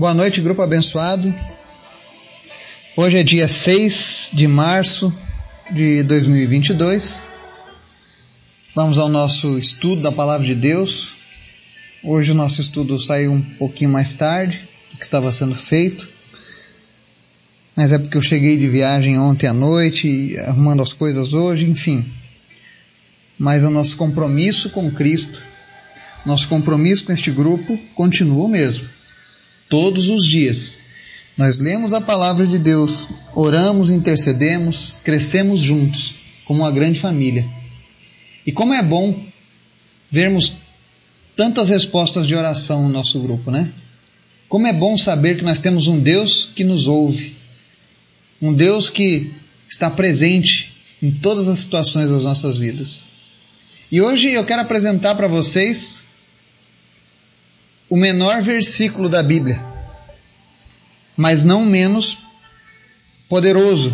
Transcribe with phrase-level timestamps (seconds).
[0.00, 1.30] Boa noite, grupo abençoado.
[2.96, 5.12] Hoje é dia 6 de março
[5.70, 7.28] de 2022.
[8.74, 11.16] Vamos ao nosso estudo da Palavra de Deus.
[12.02, 16.08] Hoje o nosso estudo saiu um pouquinho mais tarde do que estava sendo feito.
[17.76, 22.10] Mas é porque eu cheguei de viagem ontem à noite, arrumando as coisas hoje, enfim.
[23.38, 25.42] Mas o nosso compromisso com Cristo,
[26.24, 28.99] nosso compromisso com este grupo continua o mesmo
[29.70, 30.80] todos os dias.
[31.38, 36.12] Nós lemos a palavra de Deus, oramos, intercedemos, crescemos juntos,
[36.44, 37.46] como uma grande família.
[38.44, 39.24] E como é bom
[40.10, 40.54] vermos
[41.34, 43.70] tantas respostas de oração no nosso grupo, né?
[44.48, 47.36] Como é bom saber que nós temos um Deus que nos ouve,
[48.42, 49.32] um Deus que
[49.68, 53.04] está presente em todas as situações das nossas vidas.
[53.90, 56.02] E hoje eu quero apresentar para vocês
[57.90, 59.60] o menor versículo da Bíblia,
[61.16, 62.18] mas não menos
[63.28, 63.92] poderoso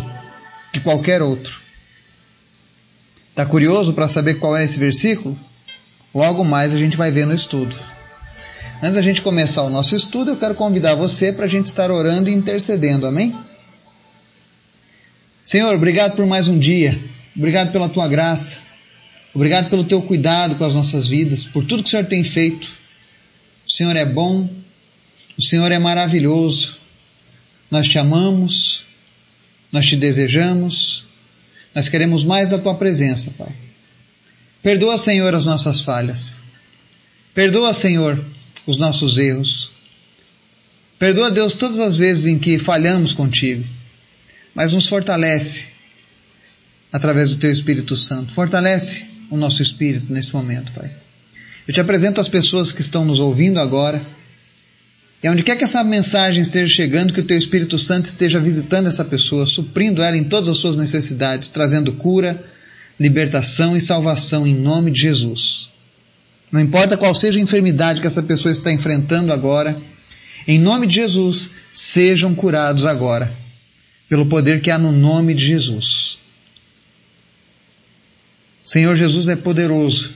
[0.71, 1.59] que qualquer outro.
[3.29, 5.37] Está curioso para saber qual é esse versículo?
[6.13, 7.75] Logo mais a gente vai ver no estudo.
[8.81, 11.89] Antes da gente começar o nosso estudo, eu quero convidar você para a gente estar
[11.89, 13.35] orando e intercedendo, amém?
[15.43, 16.99] Senhor, obrigado por mais um dia,
[17.35, 18.57] obrigado pela tua graça,
[19.33, 22.86] obrigado pelo teu cuidado com as nossas vidas, por tudo que o Senhor tem feito.
[23.67, 24.49] O Senhor é bom,
[25.37, 26.77] o Senhor é maravilhoso.
[27.69, 28.83] Nós te amamos,
[29.69, 31.03] nós te desejamos,
[31.75, 33.53] nós queremos mais da tua presença, Pai.
[34.63, 36.37] Perdoa, Senhor, as nossas falhas.
[37.33, 38.23] Perdoa, Senhor,
[38.65, 39.69] os nossos erros.
[40.97, 43.65] Perdoa, Deus, todas as vezes em que falhamos contigo,
[44.55, 45.65] mas nos fortalece
[46.91, 48.31] através do teu Espírito Santo.
[48.31, 50.89] Fortalece o nosso espírito nesse momento, Pai.
[51.67, 54.01] Eu te apresento as pessoas que estão nos ouvindo agora.
[55.21, 58.87] E onde quer que essa mensagem esteja chegando, que o teu Espírito Santo esteja visitando
[58.87, 62.41] essa pessoa, suprindo ela em todas as suas necessidades, trazendo cura,
[62.97, 65.69] libertação e salvação em nome de Jesus.
[66.51, 69.77] Não importa qual seja a enfermidade que essa pessoa está enfrentando agora,
[70.47, 73.29] em nome de Jesus, sejam curados agora,
[74.07, 76.19] pelo poder que há no nome de Jesus.
[78.63, 80.11] Senhor Jesus é poderoso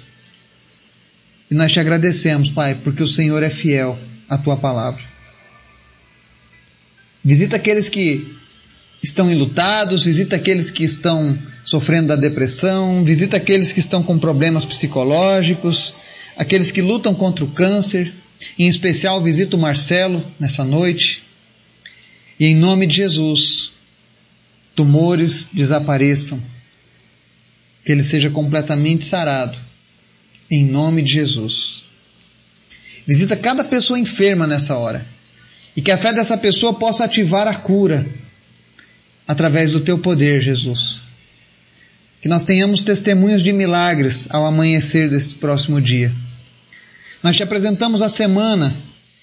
[1.51, 5.03] e nós te agradecemos, Pai, porque o Senhor é fiel à tua palavra.
[7.21, 8.37] Visita aqueles que
[9.03, 14.63] estão enlutados, visita aqueles que estão sofrendo da depressão, visita aqueles que estão com problemas
[14.63, 15.93] psicológicos,
[16.37, 18.13] aqueles que lutam contra o câncer.
[18.57, 21.21] Em especial, visita o Marcelo nessa noite.
[22.39, 23.73] E em nome de Jesus,
[24.73, 26.41] tumores desapareçam,
[27.85, 29.70] que ele seja completamente sarado
[30.51, 31.85] em nome de Jesus.
[33.07, 35.07] Visita cada pessoa enferma nessa hora
[35.75, 38.05] e que a fé dessa pessoa possa ativar a cura
[39.25, 41.03] através do teu poder, Jesus.
[42.21, 46.13] Que nós tenhamos testemunhos de milagres ao amanhecer deste próximo dia.
[47.23, 48.75] Nós te apresentamos a semana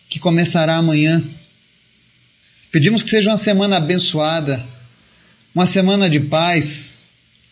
[0.09, 1.23] que começará amanhã.
[2.73, 4.65] Pedimos que seja uma semana abençoada,
[5.55, 6.99] uma semana de paz,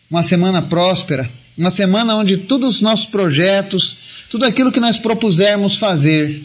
[0.09, 3.97] uma semana próspera uma semana onde todos os nossos projetos,
[4.29, 6.43] tudo aquilo que nós propusermos fazer,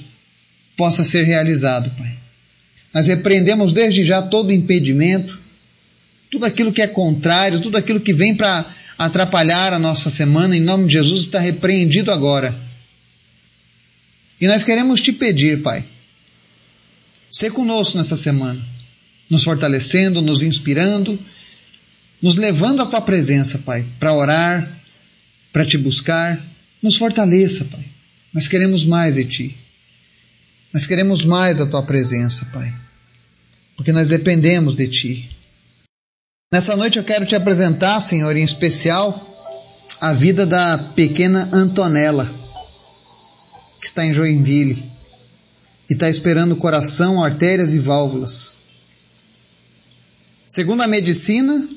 [0.76, 2.16] possa ser realizado, Pai.
[2.94, 5.38] Nós repreendemos desde já todo impedimento,
[6.30, 8.64] tudo aquilo que é contrário, tudo aquilo que vem para
[8.98, 12.54] atrapalhar a nossa semana, em nome de Jesus, está repreendido agora.
[14.40, 15.84] E nós queremos te pedir, Pai,
[17.30, 18.60] ser conosco nessa semana,
[19.28, 21.18] nos fortalecendo, nos inspirando,
[22.20, 24.81] nos levando à tua presença, Pai, para orar,
[25.52, 26.40] para te buscar.
[26.82, 27.84] Nos fortaleça, Pai.
[28.32, 29.56] Nós queremos mais de Ti.
[30.72, 32.72] Nós queremos mais da Tua presença, Pai.
[33.76, 35.30] Porque nós dependemos de Ti.
[36.52, 39.28] Nessa noite eu quero te apresentar, Senhor, em especial,
[40.00, 42.30] a vida da pequena Antonella,
[43.80, 44.82] que está em Joinville
[45.88, 48.52] e está esperando coração, artérias e válvulas.
[50.48, 51.68] Segundo a medicina,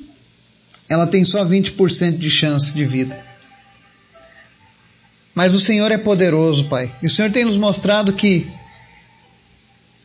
[0.89, 3.34] ela tem só 20% de chance de vida.
[5.35, 6.89] Mas o Senhor é poderoso, Pai.
[7.03, 8.47] E o Senhor tem nos mostrado que,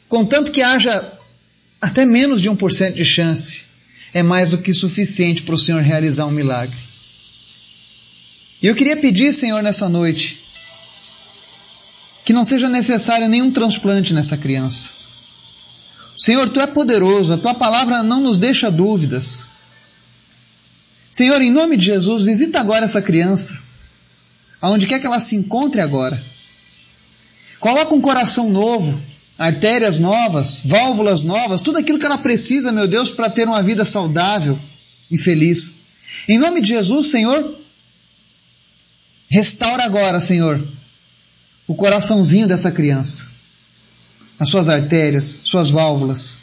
[0.09, 1.13] contanto que haja
[1.81, 3.63] até menos de 1% de chance,
[4.13, 6.77] é mais do que suficiente para o Senhor realizar um milagre.
[8.61, 10.41] E eu queria pedir, Senhor, nessa noite,
[12.25, 14.91] que não seja necessário nenhum transplante nessa criança.
[16.19, 19.45] Senhor, Tu é poderoso, a Tua palavra não nos deixa dúvidas.
[21.09, 23.70] Senhor, em nome de Jesus, visita agora essa criança
[24.61, 26.23] aonde quer que ela se encontre agora.
[27.59, 29.01] Coloca um coração novo
[29.41, 33.87] artérias novas, válvulas novas, tudo aquilo que ela precisa, meu Deus, para ter uma vida
[33.87, 34.59] saudável
[35.11, 35.79] e feliz.
[36.29, 37.59] Em nome de Jesus, Senhor,
[39.31, 40.63] restaura agora, Senhor,
[41.67, 43.29] o coraçãozinho dessa criança,
[44.39, 46.37] as suas artérias, suas válvulas.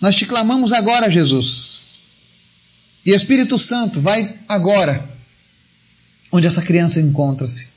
[0.00, 1.82] Nós te clamamos agora, Jesus.
[3.06, 5.08] E Espírito Santo, vai agora
[6.30, 7.68] onde essa criança encontra-se.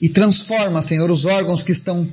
[0.00, 2.08] E transforma, Senhor, os órgãos que estão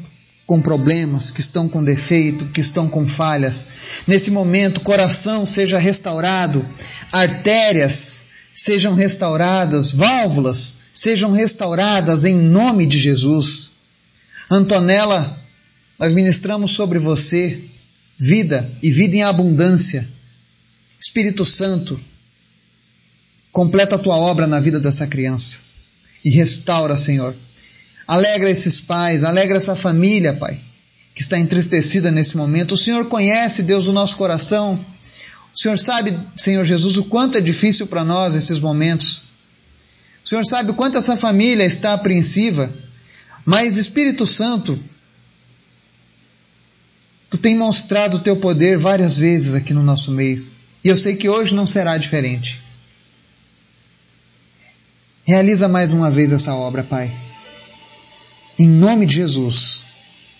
[0.45, 3.65] com problemas, que estão com defeito, que estão com falhas.
[4.07, 6.65] Nesse momento, coração seja restaurado,
[7.11, 13.71] artérias sejam restauradas, válvulas sejam restauradas em nome de Jesus.
[14.49, 15.39] Antonella,
[15.97, 17.63] nós ministramos sobre você
[18.17, 20.07] vida e vida em abundância.
[20.99, 21.99] Espírito Santo,
[23.53, 25.59] completa a tua obra na vida dessa criança
[26.25, 27.33] e restaura, Senhor.
[28.05, 30.59] Alegra esses pais, alegra essa família, Pai,
[31.15, 32.73] que está entristecida nesse momento.
[32.73, 34.83] O Senhor conhece, Deus, o nosso coração.
[35.53, 39.21] O Senhor sabe, Senhor Jesus, o quanto é difícil para nós esses momentos.
[40.25, 42.69] O Senhor sabe o quanto essa família está apreensiva.
[43.45, 44.77] Mas, Espírito Santo,
[47.33, 50.45] Tu tem mostrado o Teu poder várias vezes aqui no nosso meio.
[50.83, 52.61] E eu sei que hoje não será diferente.
[55.25, 57.11] Realiza mais uma vez essa obra, Pai.
[58.59, 59.83] Em nome de Jesus.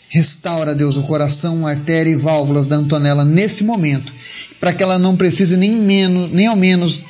[0.09, 4.13] Restaura, Deus, o coração, artéria e válvulas da Antonella nesse momento,
[4.59, 7.01] para que ela não precise nem menos, nem ao menos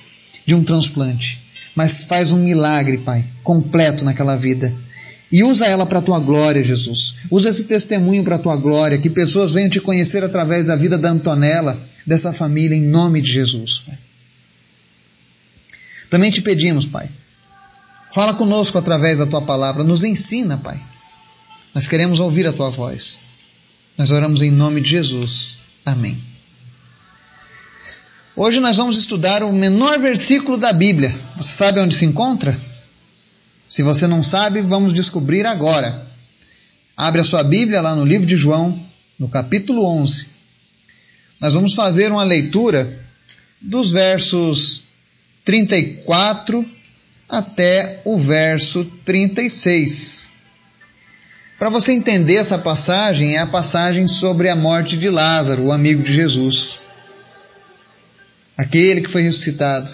[0.46, 1.42] de um transplante.
[1.76, 4.74] Mas faz um milagre, Pai, completo naquela vida.
[5.32, 7.16] E usa ela para a tua glória, Jesus.
[7.32, 10.96] Usa esse testemunho para a tua glória, que pessoas venham te conhecer através da vida
[10.96, 13.80] da Antonella, dessa família, em nome de Jesus.
[13.80, 13.98] Pai.
[16.12, 17.10] Também te pedimos, Pai,
[18.14, 20.82] fala conosco através da tua palavra, nos ensina, Pai
[21.74, 23.22] nós queremos ouvir a tua voz.
[23.98, 25.58] Nós oramos em nome de Jesus.
[25.84, 26.22] Amém.
[28.36, 31.16] Hoje nós vamos estudar o menor versículo da Bíblia.
[31.36, 32.58] Você sabe onde se encontra?
[33.68, 36.08] Se você não sabe, vamos descobrir agora.
[36.96, 38.80] Abre a sua Bíblia lá no livro de João,
[39.18, 40.28] no capítulo 11.
[41.40, 43.04] Nós vamos fazer uma leitura
[43.60, 44.84] dos versos
[45.44, 46.64] 34
[47.34, 50.28] até o verso 36.
[51.58, 56.04] Para você entender essa passagem, é a passagem sobre a morte de Lázaro, o amigo
[56.04, 56.78] de Jesus.
[58.56, 59.90] Aquele que foi ressuscitado.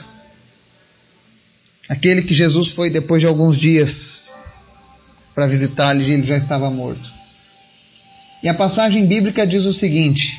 [1.88, 4.36] Aquele que Jesus foi depois de alguns dias
[5.33, 7.09] para visitá-lo e ele já estava morto.
[8.44, 10.38] E a passagem bíblica diz o seguinte,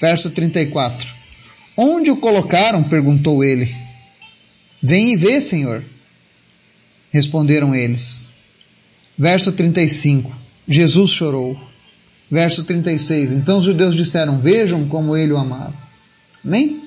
[0.00, 1.14] verso 34.
[1.76, 2.82] Onde o colocaram?
[2.84, 3.70] perguntou ele.
[4.82, 5.84] Vem e vê, Senhor.
[7.16, 8.28] Responderam eles.
[9.16, 10.30] Verso 35.
[10.68, 11.58] Jesus chorou.
[12.30, 13.32] Verso 36.
[13.32, 15.74] Então os judeus disseram: Vejam como ele o amava.
[16.44, 16.78] Amém?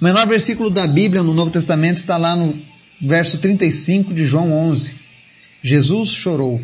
[0.00, 2.58] O menor versículo da Bíblia no Novo Testamento está lá no
[2.98, 4.94] verso 35 de João 11.
[5.62, 6.58] Jesus chorou.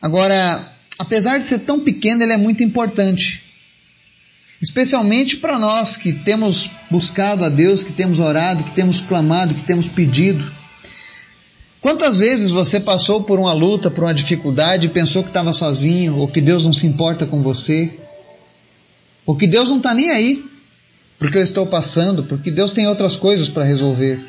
[0.00, 3.42] Agora, apesar de ser tão pequeno, ele é muito importante.
[4.60, 9.62] Especialmente para nós que temos buscado a Deus, que temos orado, que temos clamado, que
[9.62, 10.44] temos pedido.
[11.80, 16.16] Quantas vezes você passou por uma luta, por uma dificuldade e pensou que estava sozinho,
[16.16, 17.96] ou que Deus não se importa com você,
[19.24, 20.44] ou que Deus não está nem aí
[21.18, 24.24] porque eu estou passando, porque Deus tem outras coisas para resolver.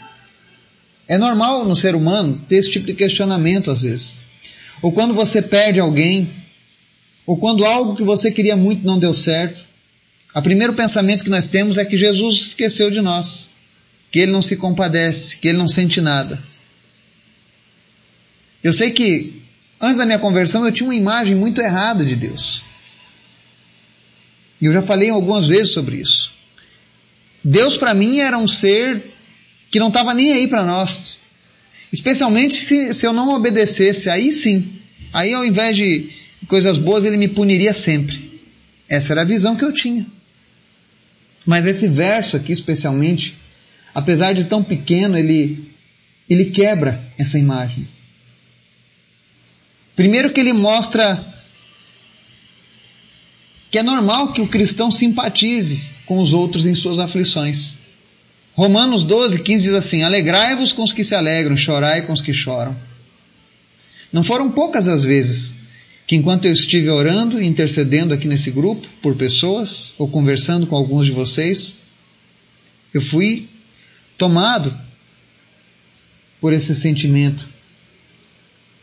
[1.07, 4.15] É normal no ser humano ter esse tipo de questionamento às vezes.
[4.81, 6.29] Ou quando você perde alguém,
[7.25, 9.62] ou quando algo que você queria muito não deu certo,
[10.36, 13.48] o primeiro pensamento que nós temos é que Jesus esqueceu de nós,
[14.12, 16.41] que ele não se compadece, que ele não sente nada.
[18.63, 19.41] Eu sei que
[19.81, 22.63] antes da minha conversão eu tinha uma imagem muito errada de Deus.
[24.62, 26.31] E eu já falei algumas vezes sobre isso.
[27.43, 29.13] Deus para mim era um ser
[29.71, 31.17] que não estava nem aí para nós.
[31.91, 34.79] Especialmente se, se eu não obedecesse, aí sim.
[35.12, 36.09] Aí ao invés de
[36.48, 38.41] coisas boas ele me puniria sempre.
[38.88, 40.05] Essa era a visão que eu tinha.
[41.50, 43.36] Mas esse verso aqui, especialmente,
[43.96, 45.68] apesar de tão pequeno, ele,
[46.29, 47.88] ele quebra essa imagem.
[49.96, 51.25] Primeiro, que ele mostra
[53.72, 57.74] que é normal que o cristão simpatize com os outros em suas aflições.
[58.53, 62.32] Romanos 12, 15 diz assim: Alegrai-vos com os que se alegram, chorai com os que
[62.32, 62.77] choram.
[64.13, 65.56] Não foram poucas as vezes
[66.09, 70.75] que enquanto eu estive orando e intercedendo aqui nesse grupo por pessoas ou conversando com
[70.75, 71.75] alguns de vocês,
[72.91, 73.47] eu fui
[74.17, 74.75] tomado
[76.41, 77.47] por esse sentimento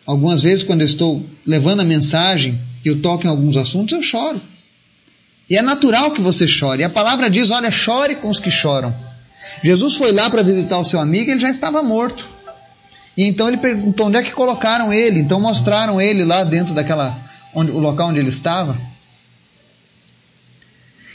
[0.06, 4.00] Algumas vezes, quando eu estou levando a mensagem e eu toco em alguns assuntos, eu
[4.00, 4.40] choro.
[5.50, 6.82] E é natural que você chore.
[6.82, 8.94] E a palavra diz: olha, chore com os que choram.
[9.64, 12.28] Jesus foi lá para visitar o seu amigo e ele já estava morto.
[13.16, 15.20] E então ele perguntou onde é que colocaram ele.
[15.20, 17.18] Então mostraram ele lá dentro daquela
[17.54, 18.78] onde, o local onde ele estava.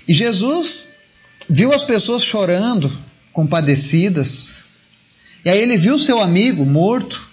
[0.08, 0.90] E Jesus
[1.48, 2.92] viu as pessoas chorando,
[3.32, 4.64] compadecidas.
[5.46, 7.30] E aí ele viu seu amigo morto.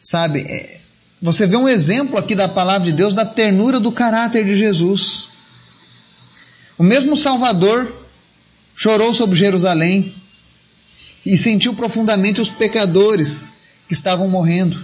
[0.00, 0.80] Sabe, é,
[1.20, 5.28] você vê um exemplo aqui da palavra de Deus da ternura do caráter de Jesus.
[6.78, 7.92] O mesmo Salvador
[8.74, 10.12] chorou sobre Jerusalém
[11.24, 13.52] e sentiu profundamente os pecadores
[13.86, 14.82] que estavam morrendo.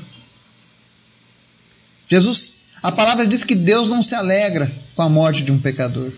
[2.09, 6.11] Jesus, a palavra diz que Deus não se alegra com a morte de um pecador.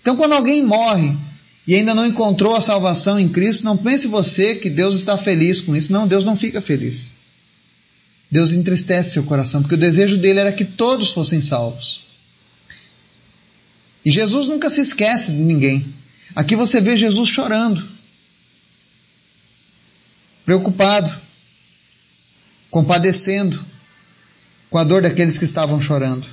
[0.00, 1.16] Então, quando alguém morre
[1.66, 5.60] e ainda não encontrou a salvação em Cristo, não pense você que Deus está feliz
[5.60, 5.92] com isso.
[5.92, 7.10] Não, Deus não fica feliz.
[8.30, 12.02] Deus entristece seu coração, porque o desejo dele era que todos fossem salvos.
[14.04, 15.84] E Jesus nunca se esquece de ninguém.
[16.34, 17.86] Aqui você vê Jesus chorando,
[20.48, 21.14] preocupado,
[22.70, 23.62] compadecendo
[24.70, 26.26] com a dor daqueles que estavam chorando.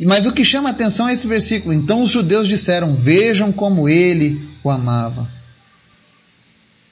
[0.00, 1.72] Mas o que chama a atenção é esse versículo.
[1.72, 5.26] Então os judeus disseram: Vejam como ele o amava.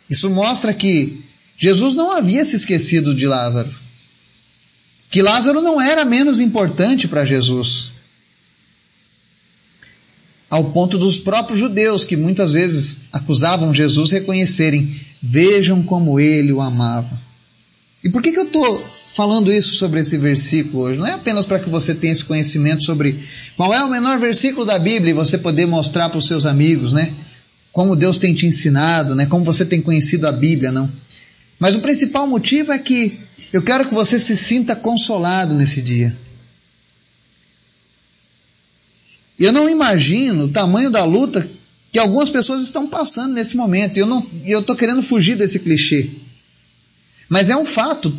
[0.08, 1.22] Isso mostra que
[1.58, 3.70] Jesus não havia se esquecido de Lázaro.
[5.10, 7.92] Que Lázaro não era menos importante para Jesus.
[10.54, 14.88] Ao ponto dos próprios judeus, que muitas vezes acusavam Jesus, reconhecerem:
[15.20, 17.10] Vejam como ele o amava.
[18.04, 21.00] E por que, que eu estou falando isso sobre esse versículo hoje?
[21.00, 23.18] Não é apenas para que você tenha esse conhecimento sobre
[23.56, 26.92] qual é o menor versículo da Bíblia e você poder mostrar para os seus amigos,
[26.92, 27.12] né?
[27.72, 29.26] Como Deus tem te ensinado, né?
[29.26, 30.88] Como você tem conhecido a Bíblia, não.
[31.58, 33.18] Mas o principal motivo é que
[33.52, 36.14] eu quero que você se sinta consolado nesse dia.
[39.38, 41.48] Eu não imagino o tamanho da luta
[41.92, 43.96] que algumas pessoas estão passando nesse momento.
[43.96, 46.10] Eu não, eu estou querendo fugir desse clichê.
[47.28, 48.16] Mas é um fato.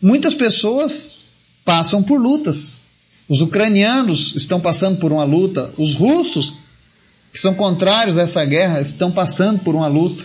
[0.00, 1.22] Muitas pessoas
[1.64, 2.74] passam por lutas.
[3.28, 5.72] Os ucranianos estão passando por uma luta.
[5.76, 6.54] Os russos,
[7.32, 10.24] que são contrários a essa guerra, estão passando por uma luta.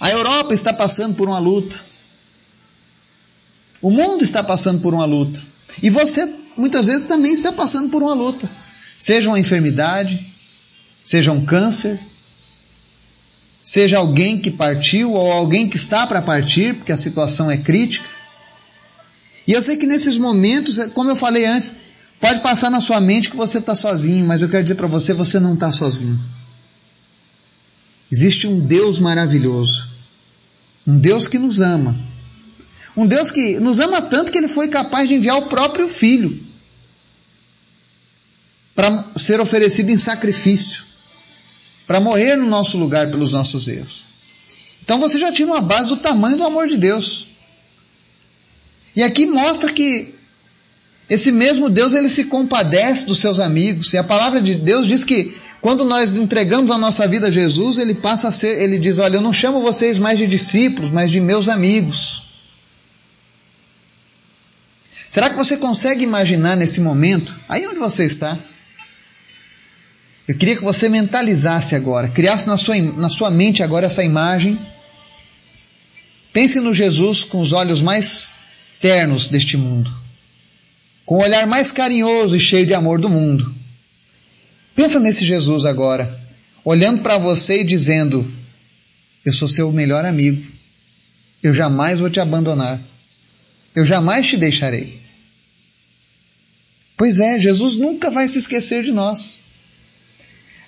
[0.00, 1.78] A Europa está passando por uma luta.
[3.80, 5.42] O mundo está passando por uma luta.
[5.82, 8.50] E você muitas vezes também está passando por uma luta.
[8.98, 10.32] Seja uma enfermidade,
[11.04, 11.98] seja um câncer,
[13.62, 18.08] seja alguém que partiu ou alguém que está para partir, porque a situação é crítica.
[19.46, 21.74] E eu sei que nesses momentos, como eu falei antes,
[22.20, 25.12] pode passar na sua mente que você está sozinho, mas eu quero dizer para você:
[25.12, 26.18] você não está sozinho.
[28.10, 29.92] Existe um Deus maravilhoso
[30.86, 31.96] um Deus que nos ama.
[32.96, 36.38] Um Deus que nos ama tanto que ele foi capaz de enviar o próprio filho
[38.74, 40.84] para ser oferecido em sacrifício,
[41.86, 44.04] para morrer no nosso lugar pelos nossos erros.
[44.82, 47.26] Então você já tira uma base do tamanho do amor de Deus.
[48.94, 50.14] E aqui mostra que
[51.08, 53.92] esse mesmo Deus ele se compadece dos seus amigos.
[53.92, 57.78] E a palavra de Deus diz que quando nós entregamos a nossa vida a Jesus,
[57.78, 61.10] ele passa a ser, ele diz: "Olha, eu não chamo vocês mais de discípulos, mas
[61.10, 62.31] de meus amigos".
[65.12, 68.38] Será que você consegue imaginar nesse momento, aí onde você está?
[70.26, 74.58] Eu queria que você mentalizasse agora, criasse na sua, na sua mente agora essa imagem.
[76.32, 78.32] Pense no Jesus com os olhos mais
[78.80, 80.02] ternos deste mundo
[81.04, 83.54] com o olhar mais carinhoso e cheio de amor do mundo.
[84.74, 86.18] Pensa nesse Jesus agora,
[86.64, 88.32] olhando para você e dizendo:
[89.22, 90.42] Eu sou seu melhor amigo.
[91.42, 92.80] Eu jamais vou te abandonar.
[93.74, 95.01] Eu jamais te deixarei.
[96.96, 99.40] Pois é, Jesus nunca vai se esquecer de nós.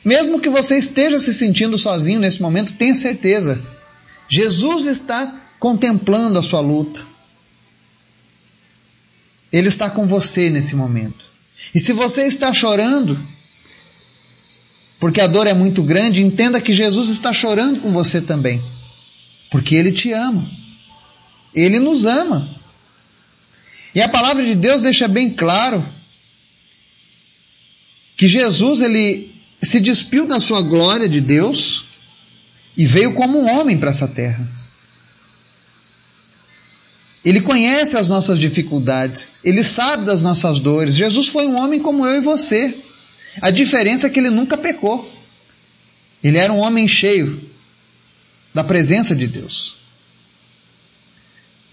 [0.04, 3.62] Mesmo que você esteja se sentindo sozinho nesse momento, tenha certeza.
[4.28, 7.00] Jesus está contemplando a sua luta.
[9.50, 11.24] Ele está com você nesse momento.
[11.74, 13.18] E se você está chorando,
[14.98, 18.62] porque a dor é muito grande, entenda que Jesus está chorando com você também.
[19.50, 20.44] Porque Ele te ama.
[21.54, 22.50] Ele nos ama.
[23.94, 25.84] E a palavra de Deus deixa bem claro
[28.16, 31.86] que Jesus ele se despiu da sua glória de Deus
[32.76, 34.46] e veio como um homem para essa terra.
[37.24, 40.94] Ele conhece as nossas dificuldades, ele sabe das nossas dores.
[40.94, 42.74] Jesus foi um homem como eu e você.
[43.40, 45.10] A diferença é que ele nunca pecou.
[46.22, 47.50] Ele era um homem cheio
[48.52, 49.78] da presença de Deus.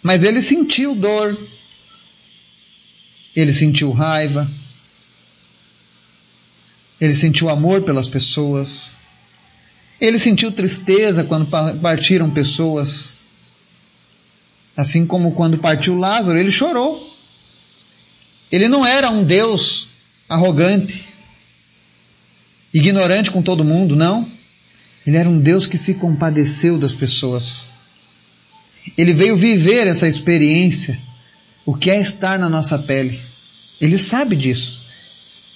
[0.02, 1.38] Mas ele sentiu dor,
[3.36, 4.50] ele sentiu raiva,
[7.02, 8.92] ele sentiu amor pelas pessoas,
[10.00, 11.48] ele sentiu tristeza quando
[11.82, 13.16] partiram pessoas,
[14.78, 17.10] assim como quando partiu Lázaro, ele chorou.
[18.52, 19.88] Ele não era um Deus
[20.30, 21.06] arrogante,
[22.72, 24.30] ignorante com todo mundo, não.
[25.06, 27.66] Ele era um Deus que se compadeceu das pessoas.
[28.96, 31.00] Ele veio viver essa experiência,
[31.66, 33.20] o que é estar na nossa pele.
[33.80, 34.81] Ele sabe disso.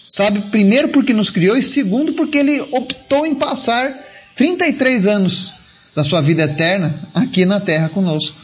[0.08, 3.92] Sabe, primeiro porque nos criou e segundo porque ele optou em passar
[4.36, 5.54] 33 anos
[5.96, 8.38] da sua vida eterna aqui na terra conosco,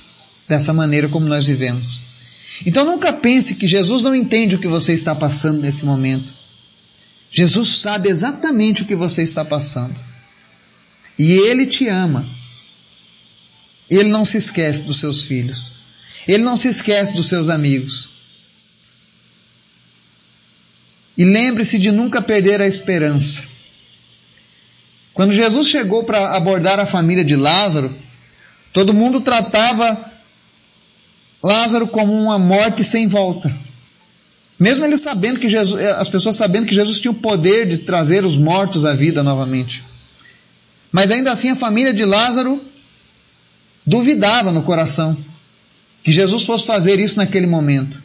[0.47, 2.01] dessa maneira como nós vivemos.
[2.65, 6.41] Então nunca pense que Jesus não entende o que você está passando nesse momento.
[7.31, 9.95] Jesus sabe exatamente o que você está passando.
[11.17, 12.27] E Ele te ama.
[13.89, 15.73] Ele não se esquece dos seus filhos.
[16.27, 18.20] Ele não se esquece dos seus amigos.
[21.21, 23.43] E lembre-se de nunca perder a esperança.
[25.13, 27.95] Quando Jesus chegou para abordar a família de Lázaro,
[28.73, 30.03] todo mundo tratava
[31.43, 33.53] Lázaro como uma morte sem volta.
[34.59, 38.25] Mesmo ele sabendo que Jesus, as pessoas sabendo que Jesus tinha o poder de trazer
[38.25, 39.83] os mortos à vida novamente.
[40.91, 42.59] Mas ainda assim a família de Lázaro
[43.85, 45.15] duvidava no coração
[46.03, 48.01] que Jesus fosse fazer isso naquele momento.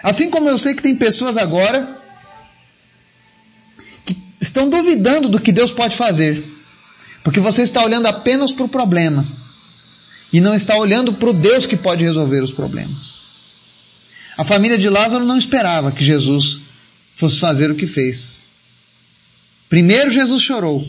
[0.00, 2.05] Assim como eu sei que tem pessoas agora
[4.46, 6.42] estão duvidando do que Deus pode fazer,
[7.22, 9.26] porque você está olhando apenas para o problema
[10.32, 13.20] e não está olhando para o Deus que pode resolver os problemas.
[14.36, 16.60] A família de Lázaro não esperava que Jesus
[17.14, 18.40] fosse fazer o que fez.
[19.68, 20.86] Primeiro Jesus chorou,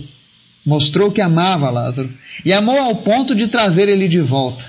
[0.66, 2.12] mostrou que amava Lázaro
[2.44, 4.66] e amou ao ponto de trazer ele de volta.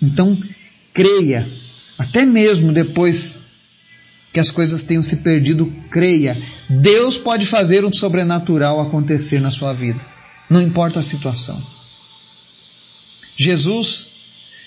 [0.00, 0.40] Então,
[0.94, 1.50] creia,
[1.98, 3.49] até mesmo depois
[4.32, 6.40] que as coisas tenham se perdido, creia.
[6.68, 10.00] Deus pode fazer um sobrenatural acontecer na sua vida,
[10.48, 11.60] não importa a situação.
[13.36, 14.08] Jesus,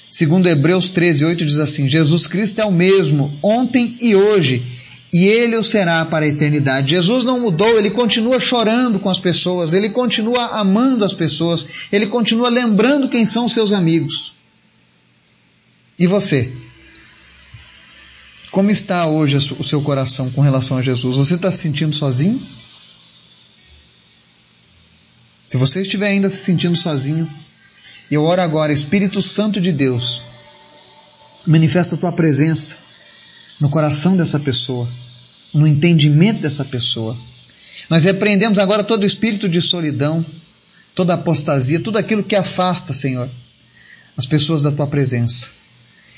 [0.10, 4.66] segundo Hebreus 13, 8, diz assim: Jesus Cristo é o mesmo ontem e hoje,
[5.14, 6.90] e ele o será para a eternidade.
[6.90, 12.08] Jesus não mudou, ele continua chorando com as pessoas, ele continua amando as pessoas, ele
[12.08, 14.34] continua lembrando quem são seus amigos.
[16.00, 16.52] E você?
[18.54, 21.18] Como está hoje o seu coração com relação a Jesus?
[21.18, 22.40] Você está se sentindo sozinho?
[25.44, 27.28] Se você estiver ainda se sentindo sozinho,
[28.12, 30.22] eu oro agora, Espírito Santo de Deus,
[31.48, 32.78] manifesta a tua presença
[33.60, 34.88] no coração dessa pessoa,
[35.52, 37.18] no entendimento dessa pessoa.
[37.90, 40.24] Nós repreendemos agora todo espírito de solidão,
[40.94, 43.28] toda apostasia, tudo aquilo que afasta, Senhor,
[44.16, 45.63] as pessoas da tua presença.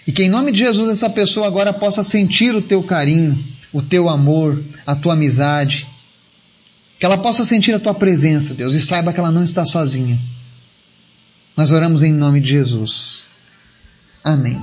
[0.07, 3.81] E que em nome de Jesus essa pessoa agora possa sentir o teu carinho, o
[3.81, 5.87] teu amor, a tua amizade.
[6.99, 10.19] Que ela possa sentir a tua presença, Deus, e saiba que ela não está sozinha.
[11.57, 13.25] Nós oramos em nome de Jesus.
[14.23, 14.61] Amém.